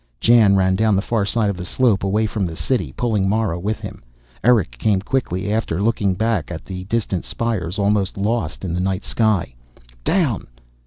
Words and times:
_"Jan 0.19 0.55
ran, 0.55 0.75
down 0.75 0.95
the 0.95 1.01
far 1.03 1.25
side 1.25 1.51
of 1.51 1.57
the 1.57 1.63
slope, 1.63 2.03
away 2.03 2.25
from 2.25 2.43
the 2.47 2.55
City, 2.55 2.91
pulling 2.91 3.29
Mara 3.29 3.59
with 3.59 3.81
him. 3.81 4.01
Erick 4.43 4.71
came 4.79 4.99
quickly 4.99 5.53
after, 5.53 5.75
still 5.75 5.85
looking 5.85 6.15
back 6.15 6.49
at 6.49 6.65
the 6.65 6.85
distant 6.85 7.23
spires, 7.23 7.77
almost 7.77 8.17
lost 8.17 8.65
in 8.65 8.73
the 8.73 8.79
night 8.79 9.03
sky. 9.03 9.53
"Down." 10.03 10.47